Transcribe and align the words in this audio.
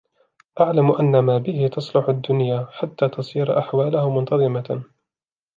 اعْلَمْ 0.59 0.91
أَنَّ 0.91 1.19
مَا 1.19 1.37
بِهِ 1.37 1.67
تَصْلُحُ 1.67 2.09
الدُّنْيَا 2.09 2.67
حَتَّى 2.71 3.09
تَصِيرَ 3.09 3.59
أَحْوَالُهَا 3.59 4.09
مُنْتَظِمَةً 4.09 4.83